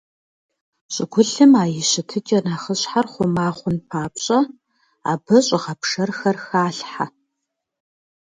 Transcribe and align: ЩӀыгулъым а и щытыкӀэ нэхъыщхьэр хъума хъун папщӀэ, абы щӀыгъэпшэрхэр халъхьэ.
ЩӀыгулъым 0.93 1.51
а 1.61 1.63
и 1.79 1.81
щытыкӀэ 1.89 2.39
нэхъыщхьэр 2.45 3.05
хъума 3.11 3.47
хъун 3.57 3.77
папщӀэ, 3.89 4.39
абы 5.11 5.37
щӀыгъэпшэрхэр 5.45 6.37
халъхьэ. 6.45 7.05